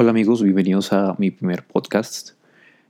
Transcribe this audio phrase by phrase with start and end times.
[0.00, 2.30] Hola amigos, bienvenidos a mi primer podcast.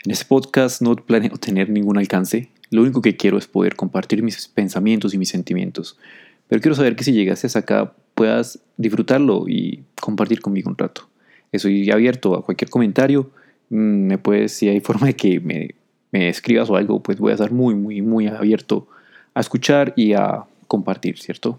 [0.04, 4.22] En este podcast no planeo tener ningún alcance, lo único que quiero es poder compartir
[4.22, 5.98] mis pensamientos y mis sentimientos,
[6.46, 11.08] pero quiero saber que si llegaste hasta acá puedas disfrutarlo y compartir conmigo un rato.
[11.50, 13.28] Estoy abierto a cualquier comentario,
[13.70, 15.74] mm, me puedes, si hay forma de que me,
[16.12, 18.86] me escribas o algo, pues voy a estar muy, muy, muy abierto
[19.34, 21.58] a escuchar y a compartir, ¿cierto?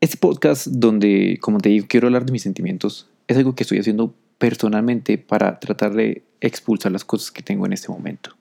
[0.00, 3.80] Este podcast donde, como te digo, quiero hablar de mis sentimientos, es algo que estoy
[3.80, 8.34] haciendo personalmente para tratar de expulsar las cosas que tengo en este momento.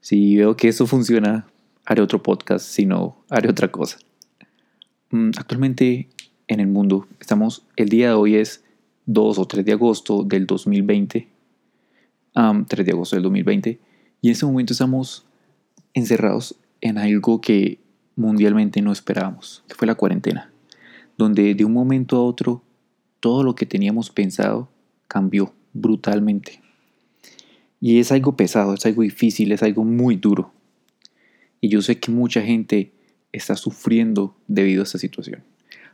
[0.00, 1.46] Si veo que eso funciona,
[1.84, 3.98] haré otro podcast, si no, haré otra cosa.
[5.10, 6.08] Mm, actualmente
[6.48, 8.64] en el mundo, estamos, el día de hoy es
[9.04, 11.28] 2 o 3 de agosto del 2020,
[12.32, 13.78] 3 de agosto del 2020,
[14.22, 15.26] y en este momento estamos
[15.92, 17.78] encerrados en algo que
[18.16, 20.50] mundialmente no esperábamos, que fue la cuarentena,
[21.16, 22.62] donde de un momento a otro
[23.20, 24.68] todo lo que teníamos pensado
[25.06, 26.60] cambió brutalmente.
[27.80, 30.52] Y es algo pesado, es algo difícil, es algo muy duro.
[31.60, 32.92] Y yo sé que mucha gente
[33.32, 35.44] está sufriendo debido a esta situación.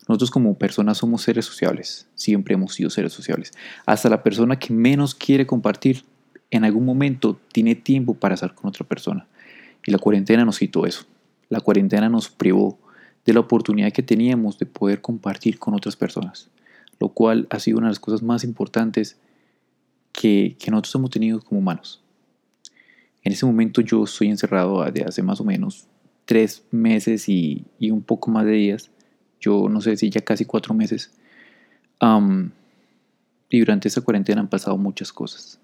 [0.09, 3.53] Nosotros como personas somos seres sociables, siempre hemos sido seres sociables.
[3.87, 6.05] Hasta la persona que menos quiere compartir
[6.51, 9.27] en algún momento tiene tiempo para estar con otra persona.
[9.87, 11.07] Y la cuarentena nos quitó eso.
[11.53, 12.79] La cuarentena nos privó
[13.27, 16.49] de la oportunidad que teníamos de poder compartir con otras personas,
[16.99, 19.19] lo cual ha sido una de las cosas más importantes
[20.13, 22.03] que, nosotros hemos tenido como humanos.
[23.23, 25.89] En ese momento yo estoy encerrado de hace más o menos
[26.25, 28.91] tres meses y, un poco más de días.
[29.39, 31.13] Yo no sé si ya casi cuatro meses.
[33.51, 35.61] y durante esa cuarentena han pasado muchas cosas.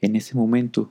[0.00, 0.90] En ese momento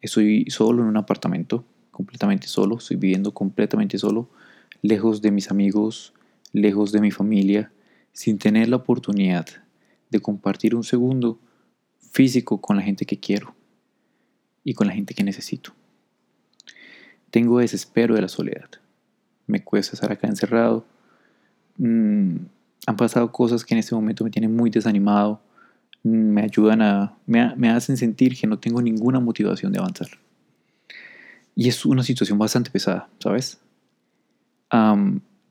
[0.00, 1.64] estoy solo en un apartamento
[1.94, 4.28] completamente solo, estoy viviendo completamente solo,
[4.82, 6.12] lejos de mis amigos,
[6.52, 7.70] lejos de mi familia,
[8.12, 9.46] sin tener la oportunidad
[10.10, 11.38] de compartir un segundo
[12.10, 13.54] físico con la gente que quiero
[14.64, 15.72] y con la gente que necesito.
[17.30, 18.70] Tengo desespero de la soledad.
[19.46, 20.84] Me cuesta estar acá encerrado.
[21.78, 22.36] Mm,
[22.86, 25.40] han pasado cosas que en este momento me tienen muy desanimado.
[26.02, 27.16] Mm, me ayudan a.
[27.26, 30.23] Me, me hacen sentir que no tengo ninguna motivación de avanzar.
[31.54, 33.60] Y es una situación bastante pesada, ¿sabes?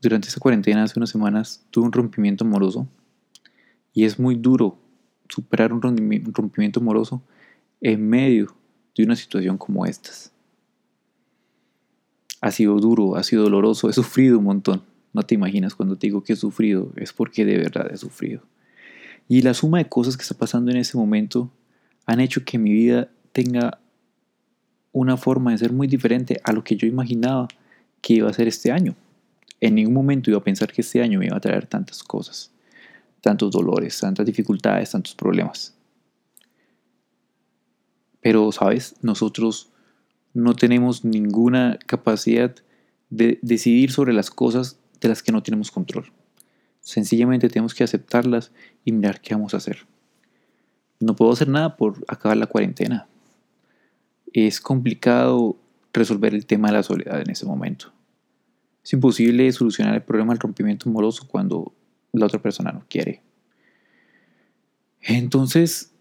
[0.02, 2.90] durante esta cuarentena, hace unas semanas, tuve un rompimiento amoroso.
[3.94, 4.78] Y es muy duro
[5.30, 7.24] superar un rompimiento amoroso
[7.80, 8.53] en medio
[8.96, 10.34] de una situación como estas.
[12.42, 14.84] Ha sido duro, ha sido doloroso, he sufrido un montón.
[15.13, 18.42] No te imaginas cuando te digo que he sufrido, es porque de verdad he sufrido.
[19.30, 21.50] Y la suma de cosas que está pasando en ese momento
[22.06, 23.80] han hecho que mi vida tenga
[24.94, 27.50] una forma de ser muy diferente a lo que yo imaginaba
[28.00, 28.96] que iba a ser este año.
[29.59, 32.52] En ningún momento iba a pensar que este año me iba a traer tantas cosas,
[33.20, 35.74] tantos dolores, tantas dificultades, tantos problemas.
[38.22, 38.96] Pero, ¿sabes?
[39.02, 39.70] Nosotros
[40.34, 42.56] no tenemos ninguna capacidad
[43.10, 46.12] de decidir sobre las cosas de las que no tenemos control.
[46.81, 48.52] Sencillamente tenemos que aceptarlas
[48.86, 49.86] y mirar qué vamos a hacer.
[51.00, 53.08] No puedo hacer nada por acabar la cuarentena
[54.34, 55.58] es complicado
[55.94, 57.94] resolver el tema de la soledad en ese momento.
[58.84, 61.74] Es imposible solucionar el problema del rompimiento amoroso cuando
[62.12, 63.22] la otra persona no quiere.
[65.02, 65.92] Entonces,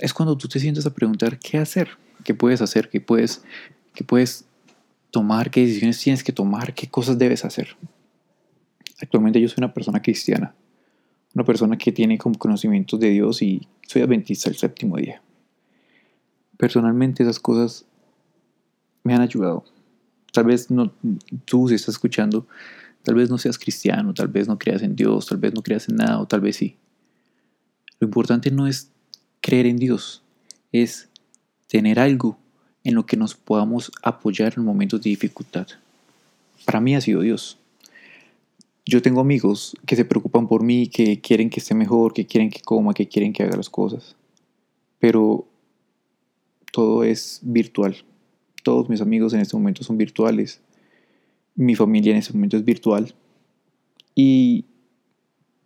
[0.00, 1.90] es cuando tú te sientes a preguntar qué hacer,
[2.24, 3.42] qué puedes hacer, qué puedes,
[3.94, 4.44] qué puedes
[5.10, 7.76] tomar, qué decisiones tienes que tomar, qué cosas debes hacer.
[9.00, 10.54] Actualmente yo soy una persona cristiana,
[11.34, 15.22] una persona que tiene conocimientos de Dios y soy adventista el séptimo día
[16.56, 17.84] personalmente esas cosas
[19.04, 19.64] me han ayudado.
[20.32, 20.92] Tal vez no,
[21.44, 22.46] tú si estás escuchando,
[23.02, 25.88] tal vez no seas cristiano, tal vez no creas en Dios, tal vez no creas
[25.88, 26.76] en nada, o tal vez sí.
[28.00, 28.90] Lo importante no es
[29.40, 30.22] creer en Dios,
[30.72, 31.08] es
[31.68, 32.38] tener algo
[32.84, 35.66] en lo que nos podamos apoyar en momentos de dificultad.
[36.64, 37.58] Para mí ha sido Dios.
[38.84, 42.50] Yo tengo amigos que se preocupan por mí, que quieren que esté mejor, que quieren
[42.50, 44.14] que coma, que quieren que haga las cosas.
[45.00, 45.46] Pero
[46.76, 47.96] todo es virtual.
[48.62, 50.60] Todos mis amigos en este momento son virtuales.
[51.54, 53.14] Mi familia en este momento es virtual.
[54.14, 54.66] Y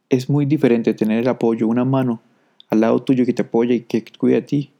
[0.08, 2.22] es muy diferente tener el apoyo, una mano
[2.68, 4.70] al lado tuyo que te apoya y que cuida a ti,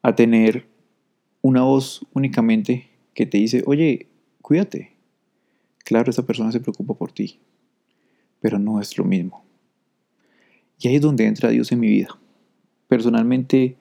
[0.00, 0.66] a tener
[1.42, 4.06] una voz únicamente que te dice, oye,
[4.40, 4.92] cuídate.
[5.84, 7.40] Claro, esa persona se preocupa por ti,
[8.40, 9.44] pero no es lo mismo.
[10.78, 12.18] Y ahí es donde entra Dios en mi vida.
[12.88, 13.76] Personalmente,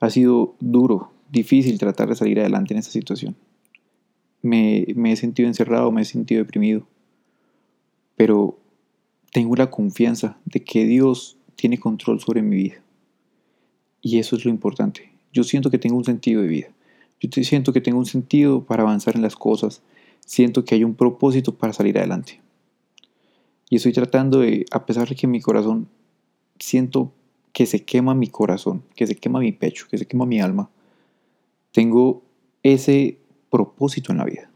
[0.00, 3.36] ha sido duro, difícil tratar de salir adelante en esta situación.
[4.42, 6.86] Me, he sentido encerrado, me he sentido deprimido.
[8.16, 8.58] Pero
[9.32, 12.82] tengo la confianza de que Dios tiene control sobre mi vida.
[14.00, 15.12] Y eso es lo importante.
[15.32, 16.68] Yo siento que tengo un sentido de vida.
[17.20, 19.82] Yo siento que tengo un sentido para avanzar en las cosas.
[20.24, 22.40] Siento que hay un propósito para salir adelante.
[23.70, 25.88] Y estoy tratando de, a pesar de que mi corazón,
[26.58, 27.12] siento
[27.52, 30.70] que se quema mi corazón, que se quema mi pecho, que se quema mi alma,
[31.72, 32.22] tengo
[32.62, 33.18] ese
[33.50, 34.50] propósito en la vida.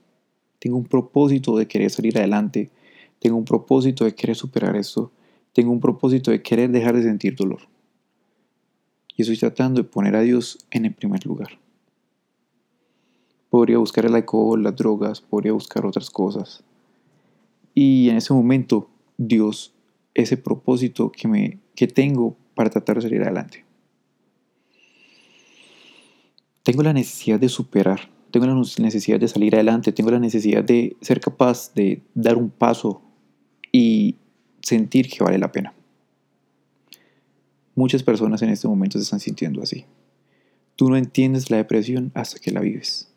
[0.59, 2.71] Tengo un propósito de querer salir adelante.
[3.19, 5.11] Tengo un propósito de querer superar esto.
[5.53, 7.63] Tengo un propósito de querer dejar de sentir dolor.
[9.17, 11.59] Y estoy tratando de poner a Dios en el primer lugar.
[13.51, 16.65] Podría buscar el alcohol, las drogas, podría buscar otras cosas.
[17.75, 18.89] Y en ese momento,
[19.19, 19.75] Dios,
[20.15, 23.65] ese propósito que, me, que tengo para tratar de salir adelante.
[26.63, 30.97] Tengo la necesidad de superar, tengo la necesidad de salir adelante, tengo la necesidad de
[31.01, 33.03] ser capaz de dar un paso
[33.73, 34.17] y
[34.63, 35.75] sentir que vale la pena.
[37.75, 39.87] Muchas personas en este momento se están sintiendo así.
[40.77, 43.13] Tú no entiendes la depresión hasta que la vives.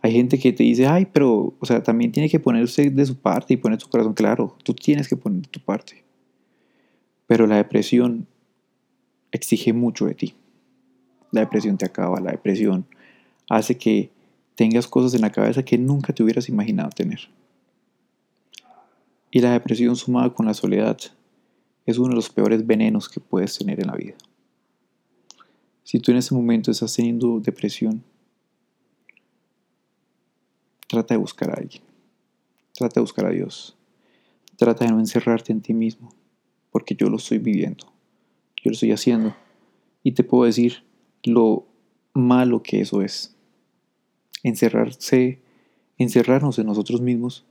[0.00, 3.16] Hay gente que te dice, ay, pero, o sea, también tiene que ponerse de su
[3.16, 4.56] parte y poner su corazón claro.
[4.64, 6.01] Tú tienes que poner de tu parte.
[7.32, 8.26] Pero la depresión
[9.30, 10.34] exige mucho de ti.
[11.30, 12.84] La depresión te acaba, la depresión
[13.48, 14.10] hace que
[14.54, 17.30] tengas cosas en la cabeza que nunca te hubieras imaginado tener.
[19.30, 20.98] Y la depresión sumada con la soledad
[21.86, 24.16] es uno de los peores venenos que puedes tener en la vida.
[25.84, 28.04] Si tú en ese momento estás teniendo depresión,
[30.86, 31.82] Trata de buscar a alguien.
[32.74, 33.74] Trata de buscar a Dios.
[34.58, 36.14] Trata de no encerrarte en ti mismo,
[36.72, 37.86] porque yo lo estoy viviendo.
[38.56, 39.36] Yo lo estoy haciendo.
[40.02, 40.82] Y te puedo decir
[41.22, 41.66] lo
[42.14, 43.36] malo que eso es.
[44.42, 45.40] Encerrarse,
[45.98, 47.44] encerrarnos en nosotros mismos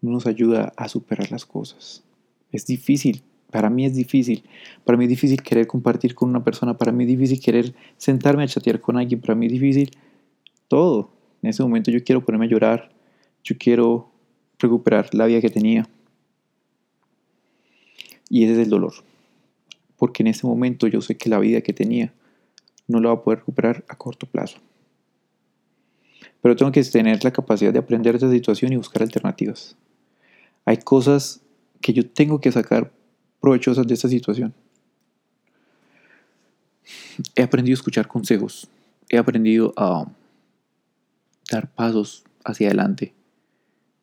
[0.00, 2.02] no nos ayuda a superar las cosas.
[2.50, 4.42] Es difícil, para mí es difícil.
[4.84, 8.42] Para mí es difícil querer compartir con una persona, para mí es difícil querer sentarme
[8.42, 9.90] a chatear con alguien, para mí es difícil
[10.68, 11.10] todo.
[11.42, 12.90] En ese momento yo quiero ponerme a llorar,
[13.44, 14.10] yo quiero
[14.58, 15.86] recuperar la vida que tenía.
[18.34, 18.94] Y ese es el dolor.
[19.96, 22.12] Porque en ese momento yo sé que la vida que tenía
[22.88, 24.58] no la voy a poder recuperar a corto plazo.
[26.42, 29.76] Pero tengo que tener la capacidad de aprender de esa situación y buscar alternativas.
[30.64, 31.42] Hay cosas
[31.80, 32.90] que yo tengo que sacar
[33.40, 34.52] provechosas de esta situación.
[37.36, 38.68] He aprendido a escuchar consejos.
[39.08, 40.10] He aprendido a
[41.52, 43.14] dar pasos hacia adelante.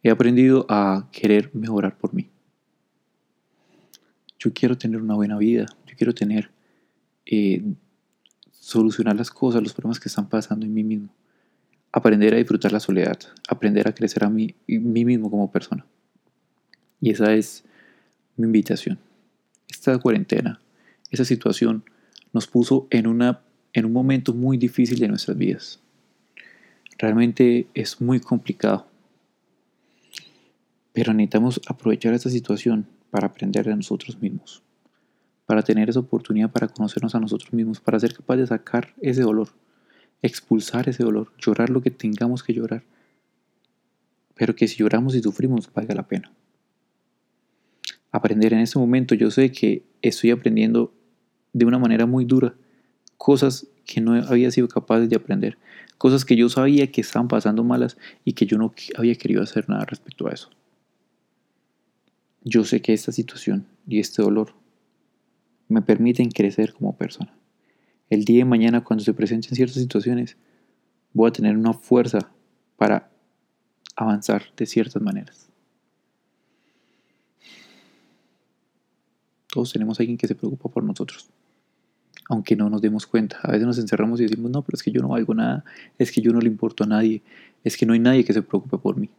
[0.04, 2.31] He aprendido a querer mejorar por mí.
[4.42, 5.68] Yo quiero tener una buena vida.
[5.86, 6.50] Yo quiero tener,
[7.28, 7.62] eh,
[8.50, 11.14] solucionar las cosas, los problemas que están pasando en mí mismo.
[11.92, 13.20] Aprender a disfrutar la soledad.
[13.48, 15.86] Aprender a crecer a mí, mí mismo como persona.
[17.00, 17.64] Y esa es
[18.36, 18.98] mi invitación.
[19.70, 20.60] Esta cuarentena,
[21.12, 21.84] esa situación,
[22.34, 23.42] nos puso en, una,
[23.74, 25.80] en un momento muy difícil de nuestras vidas.
[26.98, 28.88] Realmente es muy complicado.
[30.94, 34.64] Pero necesitamos aprovechar esta situación para aprender de nosotros mismos,
[35.46, 39.22] para tener esa oportunidad para conocernos a nosotros mismos, para ser capaz de sacar ese
[39.22, 39.50] dolor,
[40.22, 42.84] expulsar ese dolor, llorar lo que tengamos que llorar,
[44.34, 46.32] pero que si lloramos y sufrimos valga la pena.
[48.12, 50.94] Aprender en este momento, yo sé que estoy aprendiendo
[51.54, 52.56] de una manera muy dura
[53.18, 55.58] cosas que no había sido capaz de aprender,
[55.98, 59.70] cosas que yo sabía que estaban pasando malas y que yo no había querido hacer
[59.70, 60.50] nada respecto a eso.
[62.44, 64.54] Yo sé que esta situación y este dolor
[65.68, 67.34] me permiten crecer como persona.
[68.10, 70.38] El día de mañana cuando se presenten ciertas situaciones,
[71.14, 72.32] voy a tener una fuerza
[72.78, 73.10] para
[73.96, 75.50] avanzar de ciertas maneras.
[79.48, 81.30] Todos tenemos a alguien que se preocupa por nosotros
[82.32, 83.38] aunque no nos demos cuenta.
[83.44, 85.66] A veces nos encerramos y decimos, no, pero es que yo no valgo nada,
[85.98, 87.22] es que yo no le importo a nadie,
[87.66, 89.10] es que no hay nadie que se preocupe por mí.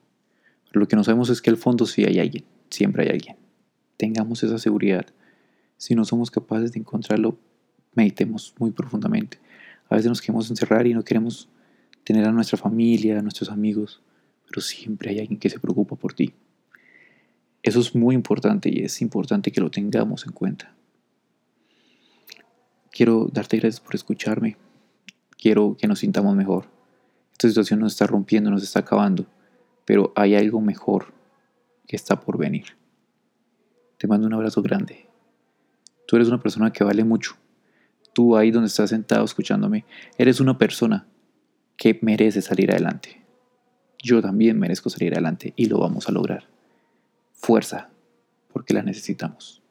[0.68, 3.36] Pero lo que no sabemos es que al fondo sí hay alguien, siempre hay alguien.
[3.96, 5.06] Tengamos esa seguridad.
[5.76, 7.38] Si no somos capaces de encontrarlo,
[7.94, 9.38] meditemos muy profundamente.
[9.88, 11.48] A veces nos queremos encerrar y no queremos
[12.04, 14.02] tener a nuestra familia, a nuestros amigos,
[14.48, 16.32] pero siempre hay alguien que se preocupa por ti.
[17.62, 20.74] Eso es muy importante y es importante que lo tengamos en cuenta.
[22.90, 24.56] Quiero darte gracias por escucharme.
[25.36, 26.66] Quiero que nos sintamos mejor.
[27.32, 29.26] Esta situación nos está rompiendo, nos está acabando,
[29.84, 31.12] pero hay algo mejor
[31.96, 32.76] está por venir.
[33.98, 35.08] Te mando un abrazo grande.
[36.06, 37.36] Tú eres una persona que vale mucho.
[38.12, 39.84] Tú ahí donde estás sentado escuchándome,
[40.18, 41.06] eres una persona
[41.76, 43.24] que merece salir adelante.
[44.02, 46.48] Yo también merezco salir adelante y lo vamos a lograr.
[47.32, 47.88] Fuerza.
[48.52, 49.61] porque la necesitamos.